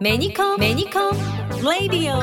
[0.00, 1.12] メニコンメニコン
[1.64, 2.20] レディオ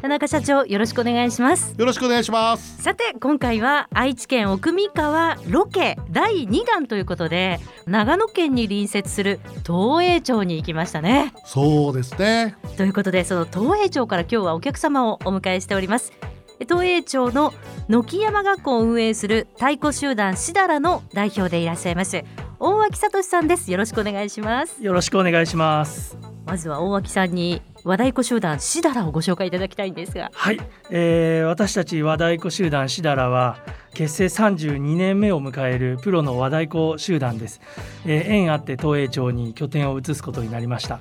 [0.00, 1.74] 田中社長よろしくお願いします。
[1.78, 2.82] よろしくお願いします。
[2.82, 11.32] さて今回は愛知県奥三河ロケ第2弾ということで長野県に隣接する東栄町に行きましたね。
[11.44, 12.56] そうですね。
[12.76, 16.12] ということでその東栄町から今日はお客様をお迎えしております。
[16.60, 17.52] 東栄町の
[17.88, 22.24] 軒山学校を運営する太鼓集団しだらの代表でいらっしゃいます
[22.64, 23.72] 大脇聡さんです。
[23.72, 24.80] よろしくお願いします。
[24.84, 26.16] よろしくお願いします。
[26.46, 30.30] まずは大脇さんに和太鼓集団しだらをご紹介いただきたいんですが。
[30.32, 33.58] はい、えー、私たち和太鼓集団しだらは
[33.94, 37.60] 結成32年目を迎えるプロの和太鼓集団です、
[38.06, 41.00] えー、縁あって東栄町に拠点を移すことになりました。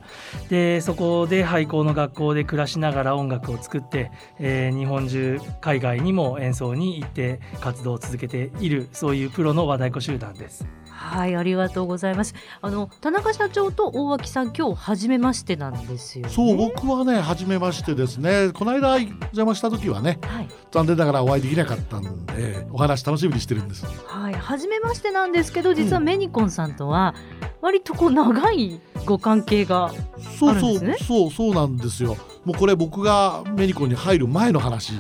[0.49, 10.65] でそこで廃校の学校で暮らしながら音楽を作って、えー、日本中海外にも演奏に行って活動を続けているそういうプロの和太鼓集団です
[11.01, 12.35] はい、ありがとうございます。
[12.61, 18.51] あの田中社長と大脇さん、今日初めましてなんですよ、ね、そう、僕はね、初めましてですね。
[18.53, 23.85] この間邪魔した時はね、はい、残念ながらお会いできなかったんで、お話楽しみにしてるんです。
[23.85, 27.15] はい、初めましてなんですけど、実はメニコンさんとは
[27.61, 30.37] 割とこう長いご関係があるんですね。
[30.39, 32.15] そうそう、そうそうなんですよ。
[32.45, 34.93] もうこれ僕がメニコンに入る前の話。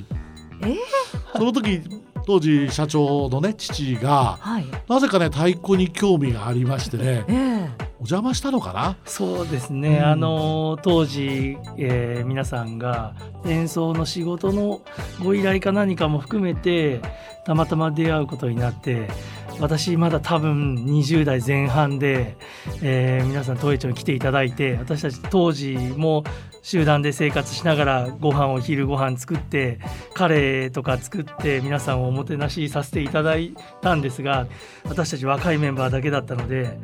[0.63, 0.77] えー、
[1.37, 1.81] その時
[2.25, 8.95] 当時社長のね父が、はい、なぜかね太鼓に興味がありましてね、えー、お邪魔したのかな？
[9.05, 14.81] そうですね、うん、あの当時、えー、皆さんが演奏の仕事の
[15.23, 17.01] ご依頼か何かも含めて
[17.45, 19.09] たまたま出会うことになって
[19.59, 22.35] 私まだ多分20代前半で、
[22.81, 26.23] えー、皆さん東映町に来ていただいて私たち当時も
[26.63, 29.79] 集団で生活しながらご飯を昼ご飯作って
[30.13, 34.47] カレーとか作って皆さんをおもてなしさせていただいたんですが
[34.85, 36.79] 私たち若いメンバーだけだったので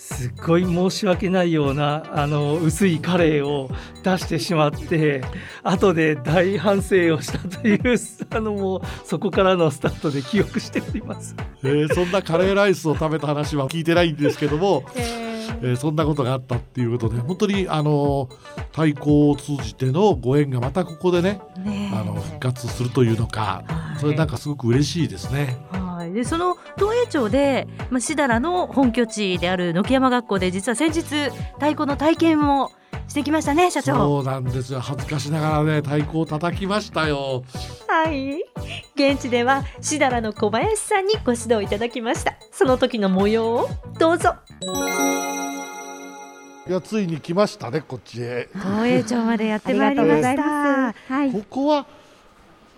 [0.00, 3.70] すっごい申し訳ないようなあの薄いカレーを
[4.02, 5.22] 出してしまって
[5.62, 7.98] 後で大反省をしたという
[8.34, 11.36] あのもうそこからのスタートで記憶しております。
[11.62, 14.84] えー、そんなカレーライスを食べた話は聞いてないんですけども。
[14.96, 15.30] えー
[15.62, 18.28] えー、そんなことがあったっていうことで本当にあの
[18.72, 21.40] 太鼓を通じてのご縁がまたここでね
[21.92, 23.64] あの復活するというのか、
[24.00, 25.58] それなんかすごく嬉しいですね。
[25.70, 31.02] はい、でその東栄町で、まあ、しだらの本拠地である軒山学校で実は先日
[31.54, 32.72] 太鼓の体験を
[33.10, 33.96] してきましたね社長。
[33.96, 34.80] そうなんですよ。
[34.80, 37.42] 恥ずかしながらね太鼓を叩きましたよ。
[37.88, 38.44] はい。
[38.94, 42.36] 現地ではしだらの小林さんにご指導いただきました。
[42.52, 43.68] その時の模様を
[43.98, 44.36] どうぞ。
[46.68, 48.48] いやついに来ましたねこっちへ。
[48.52, 50.94] 東栄町までやってまいりました。
[51.12, 51.86] はい、ここは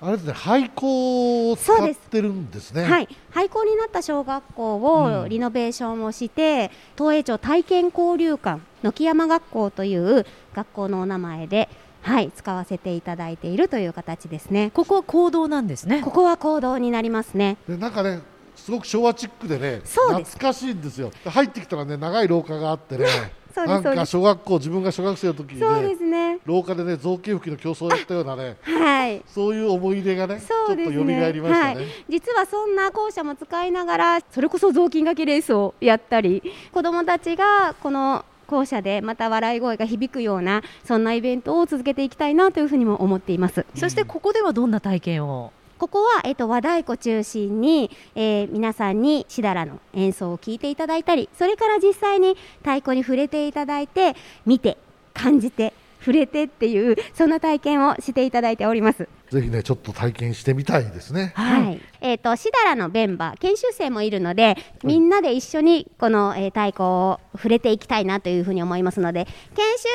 [0.02, 2.82] あれですね廃校を使ってるんですね。
[2.82, 3.08] はい。
[3.30, 11.68] 廃校になった小学校をリノベーションをして、うん、東栄町体験交流館軒山学校という学校のお名前で
[12.02, 14.72] はい使わせていただいているという形ですね。
[14.74, 16.02] ここは行動なんですね。
[16.02, 17.56] ここは行動になりますね。
[17.68, 18.22] でなんかね
[18.56, 21.12] すごく昭和チックでね懐かしいんですよ。
[21.24, 23.06] 入ってきたらね長い廊下があってね
[23.54, 26.38] なんか小学校自分が小学生の時に、ね、そうですね。
[26.44, 30.96] 廊下でね造形吹きの競争をやったようなね、はい、そういう思い出がねそうですね。
[30.96, 36.42] ちょっと蘇りましたね、はい、実はそんな校舎も使いながらそれこそ雑巾掛けレースをやったり
[36.72, 45.52] 子どもたちがこの校舎でまた笑い声が響くようなそんなイベントを続けていきたいなというふうにも思っています、そしてここではどんな体験を？
[45.82, 54.14] ここは、えっと、和太鼓中心に、えー、皆さんにしだらの演奏を聴いていただいたりそれから実際に太鼓に触れていただいて
[54.46, 54.78] 見て
[55.12, 59.08] 感じて触れてっていうそんな体験をしていただいております。
[59.30, 61.32] ぜひねちょっと体験してみたいですね。
[61.34, 61.80] はい。
[62.00, 69.88] えっ、ー、としだらのメンバー研修生もいるので、みんなで一緒にこの、えー、太鼓を触れていきたいなというふうに思いますので、研修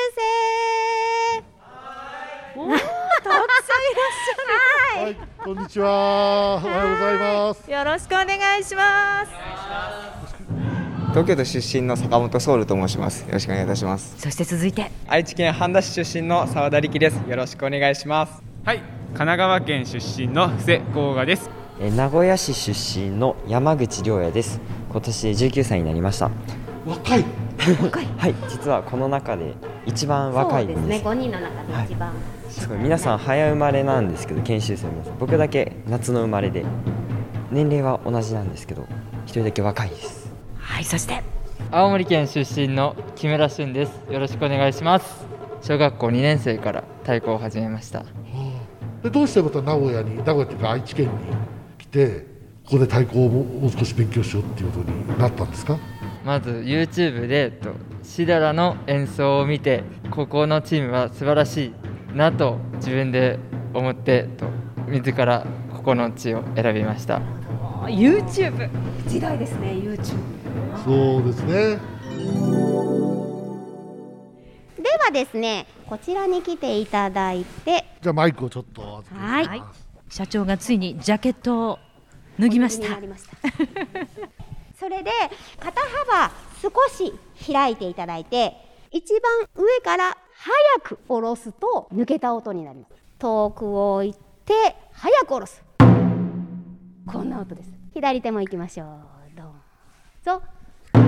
[2.92, 2.97] 生。
[3.18, 5.04] おたくさんいらっしゃる。
[5.04, 6.54] はい、こんにちは。
[6.54, 7.68] おはようございます。
[7.68, 9.32] よろしくお願いします。
[11.08, 13.26] 東京都出身の坂本ソウルと申します。
[13.26, 14.14] よろしくお願いいたします。
[14.20, 17.16] そして続いて愛知県半田市出身の澤田力です。
[17.28, 18.40] よろしくお願いします。
[18.64, 21.50] はい、神奈川県出身の布施光賀です。
[21.80, 24.60] え名古屋市出身の山口亮也です。
[24.92, 26.30] 今年19歳になりました。
[26.86, 27.24] 若い。
[27.82, 28.06] 若い。
[28.16, 29.54] はい、実はこの中で
[29.86, 31.02] 一番若いですね。
[31.04, 32.10] 5人の中で一番。
[32.10, 35.18] はいすごい皆さん早生まれなんですけど研修生の皆さん。
[35.18, 36.64] 僕だけ夏の生まれで
[37.50, 38.86] 年齢は同じなんですけど
[39.24, 40.30] 一人だけ若いです。
[40.58, 41.22] はいそして。
[41.70, 44.00] 青森県出身の木村俊です。
[44.10, 45.26] よろしくお願いします。
[45.62, 48.04] 小学校2年生から太鼓を始めました、は
[49.00, 51.12] あ、でどうしてまた名古屋に名古屋というか愛知県に
[51.78, 52.26] 来て
[52.64, 55.76] ここで太鼓をもう少し勉強しようっていうことになったんですか？
[56.24, 57.70] まず YouTube でと
[58.04, 61.74] シダラの演奏を見てここのチームは素晴らしい
[62.14, 63.38] なと自分で
[63.74, 64.46] 思ってと
[64.88, 67.20] 自らここの地を選びました。
[67.86, 68.68] YouTube
[69.06, 70.38] 時代ですね YouTube
[70.84, 71.78] そうですね。
[74.78, 77.84] ではですねこちらに来ていただいて。
[78.00, 79.62] じゃあマイクをちょっとはい、はい、
[80.08, 81.78] 社長がついにジャケットを
[82.38, 82.88] 脱ぎました。
[84.78, 85.10] それで
[85.58, 86.30] 肩幅
[86.62, 87.12] 少し
[87.52, 88.54] 開いていただいて
[88.90, 95.64] 一番上から早く下ろすと抜けた音になります遠くを置いて早く下ろす
[97.06, 98.88] こんな音です左手も行きましょう
[99.36, 99.46] どう
[100.24, 100.42] ぞ、
[100.92, 101.00] は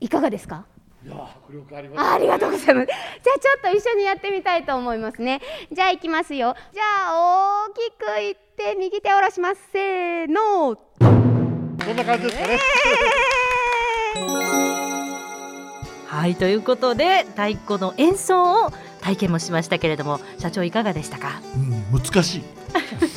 [0.00, 0.66] い、いかがですか？
[1.02, 1.14] いや
[1.46, 2.86] 迫力ありありがとうございます。
[2.86, 2.96] じゃ
[3.34, 5.40] あちょっと一緒にやってみたいと思いますね。
[5.72, 6.54] じゃあ行きますよ。
[6.74, 9.62] じゃあ大きくいって右手下ろします。
[9.72, 10.76] せーの。
[10.76, 12.58] こんな感じですかね。
[16.20, 18.70] はいということで太鼓の演奏を
[19.00, 22.42] 体験もしましたけれども社長いかがでしたか、うん、難しい。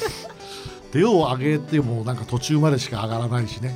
[0.94, 3.76] 手を上げてもなんか途中までしか上がらないしね。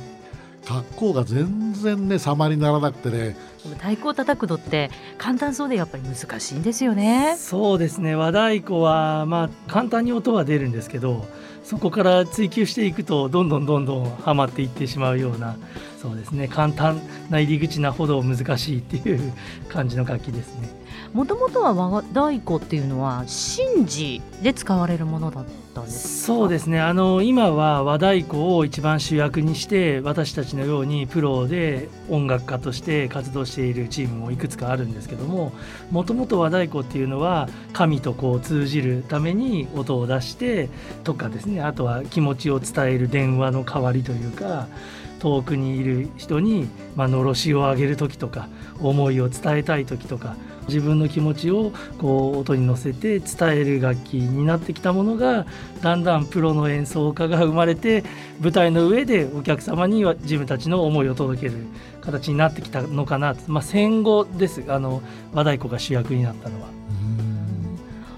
[0.64, 3.36] 格好が全然ね様にならなくてね。
[3.76, 7.36] 太鼓を叩くのって簡単そうでやっぱり難しいんですよね。
[7.38, 8.14] そうですね。
[8.14, 11.26] 和太鼓はまあ簡単に音は出るんですけど
[11.68, 15.54] そこから追求していくとどんどんどんどんはまっていってしまうような
[16.00, 16.98] そうですね簡単
[17.28, 19.34] な入り口なほど難しいっていう
[19.68, 20.70] 感じの楽器ですね。
[21.12, 25.44] もともとは和太鼓っていうのは神事で使われるものだっ
[25.74, 26.80] たんですそうですね。
[26.80, 35.52] あの今は和太鼓を一番主役にして私たちのようにプロで音楽家として活動しているチームもいくつかあるんですけども
[35.90, 40.68] もともと和太鼓っていうのは神とこう通じるために音を出して
[41.04, 44.68] とかですねあとは気持ちを伝える電話の代わりというか
[45.18, 48.48] 遠くにいる人に、まあのろしを上げる時とか
[48.80, 50.36] 思いを伝えたい時とか
[50.68, 55.46] 自分の気持ちをこう音に乗せて伝える楽器になってきたものが
[55.82, 58.04] だんだんプロの演奏家が生まれて
[58.40, 61.54] 舞台の上でお客様には自分たちの思いを届ける
[62.00, 63.34] 形になってきたのかな。
[63.46, 64.62] まあ、戦後です。
[64.68, 66.68] あの和太鼓が主役になったのは。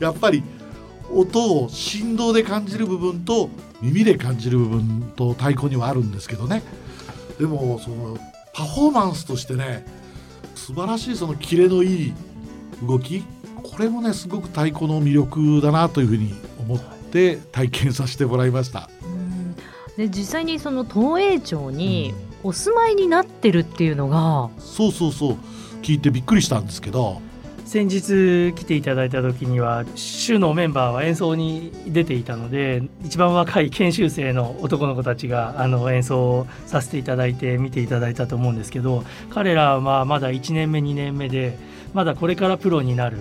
[0.00, 0.42] やっぱり
[1.12, 3.50] 音を振動で感じる部分と
[3.82, 6.62] 耳で感じる部分と太鼓にはあるんですけどね。
[7.40, 8.18] でもその
[8.52, 9.86] パフォーマンスとしてね
[10.54, 12.14] 素晴らしいそのキレのいい
[12.86, 13.24] 動き
[13.62, 16.78] これもねすごく太鼓の魅力だなというふうに思っ
[17.10, 18.90] て体験させてもらいました。
[19.96, 25.36] で実際にその東栄町にお住まいになってるっていうのが、そうそうそう。
[25.82, 27.20] 聞いてびっくりしたんですけど
[27.70, 41.56] 先日来ていただいた時には州のメンバーは演奏に出ていたので一番若い研修生の男の子たちがあの演奏をさせていただいて見ていただいたと思うんですけど彼らはまだ1年目2年目で
[41.94, 43.18] まだこれからプロになる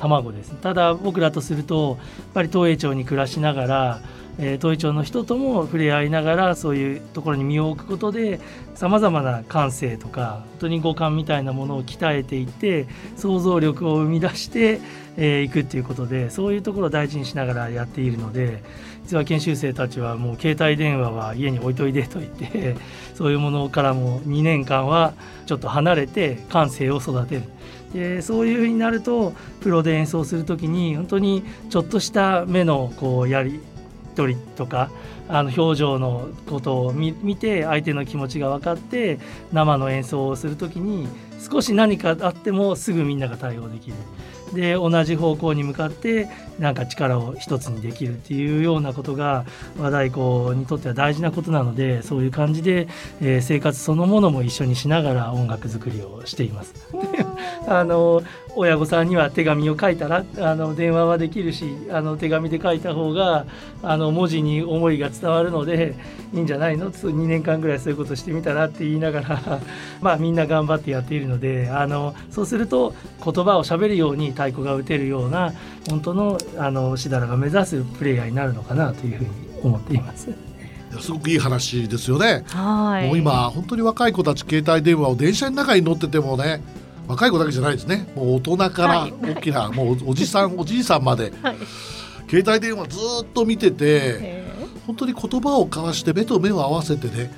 [0.00, 0.50] 卵です。
[0.56, 4.00] ただ僕らとするとやっぱり東栄町に暮らしながら
[4.38, 8.40] えー、東栄町の人とも触れ合いながらそういうところに身を置くことで
[8.74, 12.86] さまざまな感性とか本当に五感みたいなものを鍛えていって
[13.16, 14.78] 想像力を生み出してい、
[15.16, 18.62] えー、くっていうことでそういうところを大事にしながらやっているので
[19.04, 22.76] 実は研修生たちはもう携帯電話は家に置いといでと言って
[23.14, 25.12] そういうものからも2年間は
[25.46, 27.42] ちょっと離れて感性を育てる。
[27.92, 33.60] でそういうふうになるとプロで演奏する時に本当にちょっとした目のこうやり
[34.12, 34.90] 取りとか
[35.28, 39.18] あの表情のことを見て相手の気持ちが分かって
[39.52, 43.96] 生の演奏をする時に少し何かあってもすぐみんなが対応できる。
[44.52, 46.28] で同じ方向に向かって
[46.58, 49.46] なんか力を一つにできるっていうようなことが
[49.78, 52.88] 和太鼓にとっては大事なことなのでそういう感じで、
[53.20, 56.74] えー、生活そのものも一緒にしながら音楽作りをしています。
[57.78, 58.22] あの
[58.54, 63.46] 親御さんには手紙を書いたらあの電話はできるしあの手紙で書いた方が
[63.82, 65.94] あの文字に思いが伝わるので
[66.34, 69.60] いいんじゃないの？2年間ぐらいそういうことしてみたらって言いながら
[70.00, 75.52] まあみんな頑張ってやっているのであのそうすると言葉をしゃべるように太鼓が打てるような
[75.88, 79.30] 本当のあのしだらが目指すプレイヤーになるのかなというふうに
[79.62, 80.28] 思っています。
[81.00, 82.44] すごくいい話ですよね。
[82.48, 86.62] はいもう今本当に若い子たち携帯電話を電車の中に乗っててもね
[87.08, 88.10] 若い子だけじゃないですね。
[88.14, 91.56] もう大人から大きな、はい、もうおじさん おじいさんまで、はい、
[92.28, 94.44] 携帯電話ずっと見てて
[94.86, 97.30] 本当に言葉を交わして目と目を合わせてね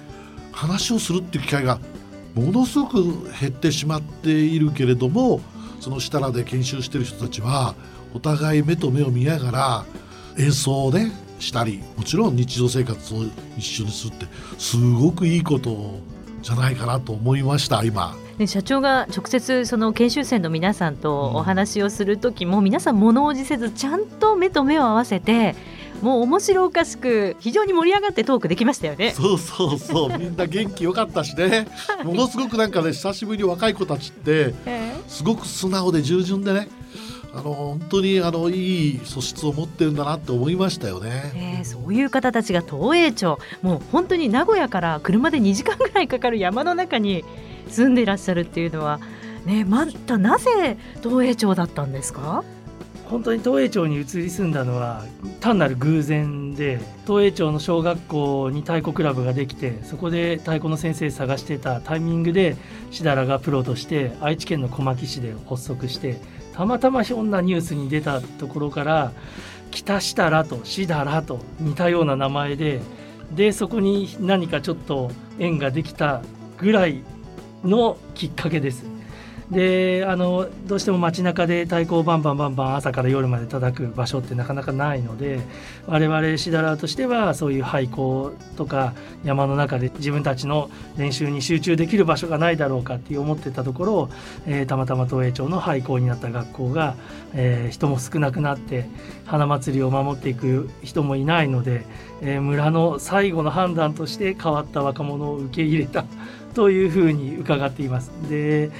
[0.52, 1.80] 話をするっていう機会が
[2.34, 3.02] ものすごく
[3.40, 5.40] 減ってしまっているけれども
[5.80, 7.74] その設楽で研修してる人たちは
[8.14, 9.84] お互い目と目を見ながら
[10.38, 13.24] 演奏をねしたりもちろん日常生活を
[13.58, 14.26] 一緒にするって
[14.58, 15.98] すごくいいこと
[16.42, 18.23] じゃないかなと思いました今。
[18.38, 25.54] で社長が直接その研修生の皆さんとお話をする時も、皆さん物おじせずちゃんと目と目を合わせて
[26.02, 29.12] もう面白おかしく非常に盛り上がってトークできましたよね。
[29.12, 30.08] そうそうそう。
[30.18, 31.66] みんな元気よかったしね。
[32.04, 34.54] ものすごくなんかね久しぶりに若い子たちって
[35.06, 36.68] すごく素直で従順でね
[37.32, 47.24] あの本当にあのいい素質を持ってるんだなって思いましたよね、えー、そういう方たちが東栄町もう本当に名古屋から車で2時間ぐらいかかる山の中に
[47.74, 49.00] 住んでいらっしゃるっていうのは
[49.44, 52.44] ねまたなぜ東栄町だったんですか？
[53.04, 55.04] 本当に東栄町に移り住んだのは
[55.40, 62.56] 単なる偶然で東栄町の小学校に太鼓クラブができてそこで太鼓の先生探してたタイミングで
[62.90, 66.18] しだらがプロとして愛知県の小牧市で発足して
[66.54, 69.12] たまたまひょんなニュースに出たところから
[69.70, 72.80] 北設楽としだらと似たような名前で
[73.32, 76.22] でそこに何かちょっと縁ができた
[76.56, 77.02] ぐらい
[77.64, 78.94] のきっかけです。
[79.50, 85.40] であのどうしても街中で太鼓をバンバンバンバン朝から夜まで叩く場所ってなかなかないので
[85.86, 94.10] 我々しだらとしてはそういう廃校とか山の中で自分たちの練習に集中できる場所がないだろうかって思ってたところ、
[94.46, 96.96] えー、たまたま東栄町の廃校になった学校が、
[97.34, 98.86] えー、人も少なくなって
[99.26, 101.84] 花祭りを守っていく人もいないので、
[102.22, 106.06] えー、村の最後の判断として変わった若者を受け入れた
[106.54, 108.10] というふうに伺っています。
[108.28, 108.70] で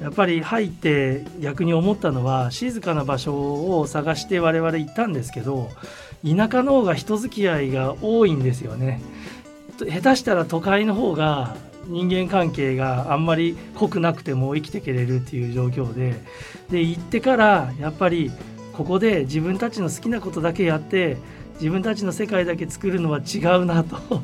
[0.00, 5.70] やっぱり入って逆に思ったのは静かな場所を探して我々行ったんですけど
[6.24, 9.00] 田舎の方が人付き合いが多いんですよね。
[9.78, 11.56] 下手したら都会の方が
[11.86, 16.14] 人間関係があんまり濃くなくても生きていけれるっていう状況で
[16.70, 18.30] で行ってからやっぱり
[18.72, 21.16] ここで自分たちの好きなことだけやって
[21.54, 24.22] 自分たちの世界だけ作るのは違うなと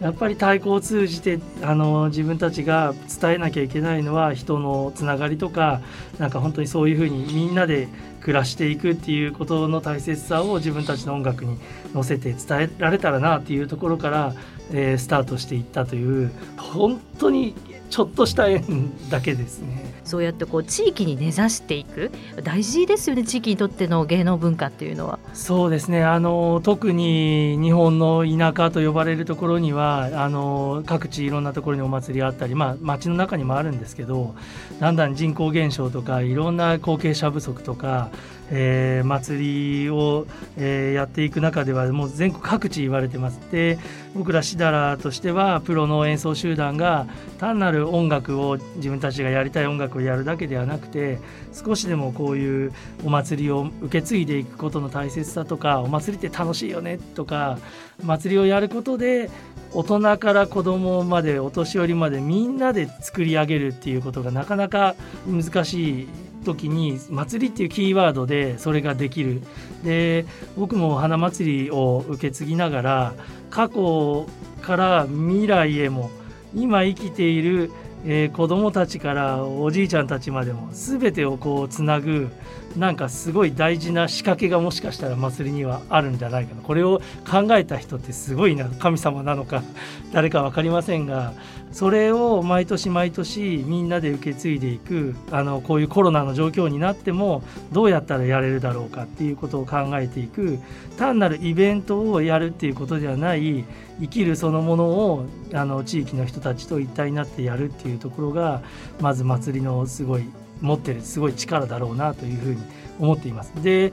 [0.00, 5.80] やっぱり太鼓を通じてあの自分たちが伝えなきゃいけないのは人のつながりとか
[6.18, 7.88] なんか本当にそういうふうにみんなで
[8.20, 11.58] 暮らしていくっていうことの大切さを自分たちの音楽に
[11.94, 14.34] 乗せて伝えられたらなっていうところから、
[14.72, 17.54] えー、スタートしていったという本当に
[17.90, 19.94] ちょっとした縁だけですね。
[20.04, 22.10] そうやってこう地域に根ざしていく
[22.42, 25.18] 大事ですよね地域にとっての芸能文化っていうのは。
[25.32, 34.34] そうですねあの特に日本の田舎と呼ばれるところにはあの各地いろんなところにお祭りがあったり、まあ、町の中にもあるんですけど
[34.78, 38.10] だんだん人口減少とかいろんな後継者不足とか
[38.50, 43.38] えー、祭りを、えー、やっていく中ではもう全国各地言われてます。
[43.50, 43.78] で
[44.14, 47.06] 僕らしだらとしてはプロの演奏集団が
[47.38, 51.18] 単なる音楽を自分たちがやりたい音楽をやるだけではなくて
[51.52, 52.72] 少しでもこういう
[53.04, 57.58] お祭りを受け継いでいくことの大切さとかお祭りって楽しいよねとか
[58.04, 59.30] 祭りをやることで
[59.72, 64.94] 大人から子供までお年寄りまでみんなで作り上げるっていうことがなかなか
[65.26, 66.08] 難しい
[66.44, 69.42] 時に祭りっていうキーワードでそれができる。
[69.82, 73.14] で僕も花祭りを受け継ぎながら
[73.50, 74.26] 過去
[74.62, 76.10] から未来へも
[76.54, 77.70] 今生きている、
[78.06, 82.30] えー、子どもたちからおじいちゃんたちまでも全てをこうつなぐ
[82.76, 86.62] なんかすごい大事な仕掛けがもしかしたら祭りにはあるんじゃないかな。
[86.62, 87.00] これを
[87.30, 89.62] 考えた人ってすごいな神様なのか
[90.12, 91.32] 誰か分かりませんが
[91.70, 100.58] それを毎年毎年みんなで受け継いでいくあのこういうコロナの状況になってもどうやったらやれるだろうかっていうことを考えていく
[100.96, 103.64] 単なるイベントをやるっていうことではない
[104.00, 108.62] 生きるそのものをあの地域の人たちと一体になってやるっていうところが
[109.00, 110.24] まず祭りのすごい
[110.64, 112.62] 持ってるすごい力だろうなというふうに
[112.98, 113.52] 思っています。
[113.62, 113.92] で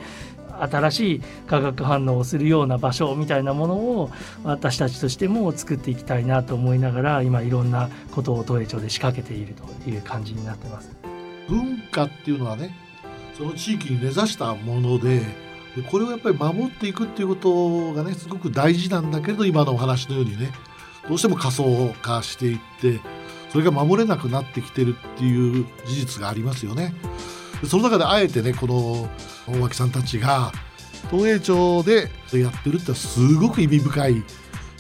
[0.60, 4.12] 新しい化学反応をするような場所みたいなものを
[4.44, 10.92] 私たちとしても作っていきたいなと思いながら今いろんなことを東栄町で仕掛けているという感じになってます。
[11.50, 12.76] 文化っていうのはね
[13.38, 15.22] その地域に根ざしたもので
[15.90, 20.52] これをやっぱり守っていくっていうことがねすごく大事なんだけど今のお話のようにね
[21.08, 23.00] どうしても仮想化していって
[23.52, 26.94] それが守れなくなってきてるっていう事実がありますよね。
[27.68, 29.10] その中であえてねこの
[29.48, 30.52] 大脇さんたちが
[31.12, 34.24] 東栄町でやってるってすごく意味深い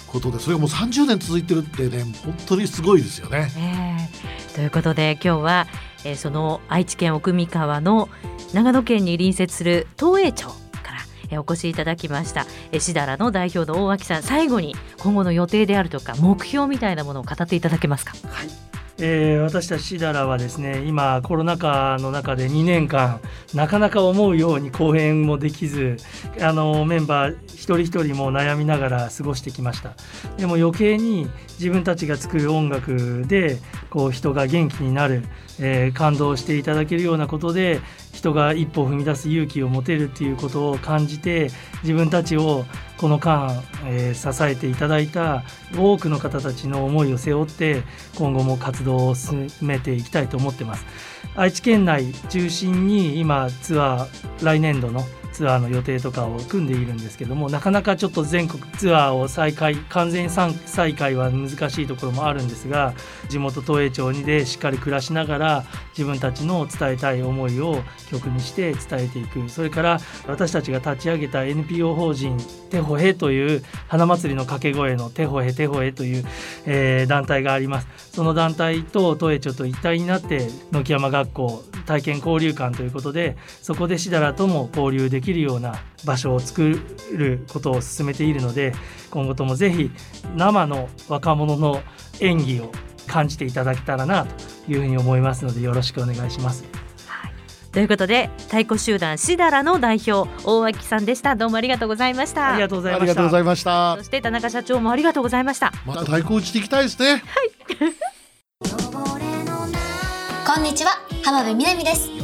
[0.07, 3.51] ことでそれがもう30年続いてるってね本当にすごいですよね。
[3.57, 5.67] えー、ということで今日は、
[6.03, 8.09] えー、その愛知県奥三河の
[8.53, 10.60] 長野県に隣接する東栄町
[11.37, 12.45] お越しいただきました
[12.79, 18.13] しだらの代表の大脇さん最後に今後の予定であるとか目標みたいなものを語っていただけますか？
[18.27, 23.19] はいえー、私たちシダラはですね今コロナ禍の中で2年間
[23.53, 25.97] なかなか思うように公演もできず
[26.39, 29.93] あのメンバー一人一人も悩みながら過ごしてきました。
[30.37, 31.29] でも余計に
[31.59, 33.57] 自分たちが作る音楽で
[33.89, 35.23] こう人が元気になる、
[35.59, 37.79] えー、感動していただけるようなことで
[38.13, 41.49] 人が一歩踏み出す勇気を持てるっていうことを感じて
[41.83, 42.65] 自分たちを
[43.01, 45.43] この間、えー、支えていただいた
[45.75, 47.81] 多くの方たちの思いを背負って
[48.15, 50.85] 今後も活動を進めていきたいと思ってます。
[51.35, 55.03] 愛知県内中心に今ツアー来年度の
[55.41, 62.93] ツアーの予定とかを組んでいるんですけどもなかなかちょっと全国ツアーを再開完全再開は難しいところもあるんですが
[63.27, 65.63] 地元東栄町にでしっかり暮らしながら
[65.97, 67.81] 自分たちの伝えたい思いを
[68.11, 69.49] 曲にして伝えていく。
[69.49, 72.37] それから私たちが立ち上げた NPO 法人
[72.69, 76.25] テホヘという花祭りの掛け声のテホヘテホヘという、
[76.65, 77.87] えー、団体があります。
[78.11, 86.77] その団体と東栄町と一体になって軒山学校体験交流館ということでそこでしだらとも交流できるような場所を作
[87.13, 88.73] ることを進めているので
[89.09, 89.89] 今後ともぜひ
[90.35, 91.81] 生の若者の
[92.19, 92.71] 演技を
[93.07, 96.65] 感じていただけたらなというふうに思いますのでよろしくお願いします。
[97.71, 101.37] ということで太鼓集団しだらの代表大脇さんでした。
[101.37, 102.49] どうもありがとうございました。
[102.49, 102.91] ありがとうござ
[103.39, 103.95] いました。
[103.97, 105.71] そして田中社長もありがとうございました。
[105.85, 107.11] また太鼓打ちていきたいですね。
[107.11, 107.21] はい。
[110.53, 110.91] こんにちは。
[111.23, 112.20] 浜辺美波です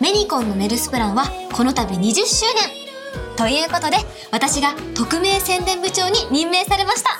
[0.00, 3.36] メニコンのメルスプランはこの度20周年。
[3.36, 3.96] ということで
[4.30, 7.10] 私が特命宣伝部長に任命されました。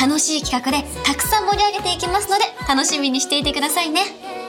[0.00, 4.41] 楽しい企画でたくさん盛り上げていきますので楽しみにしていてくださいね。